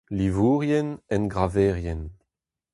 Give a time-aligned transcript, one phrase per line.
[0.09, 2.09] Livourien, engraverien.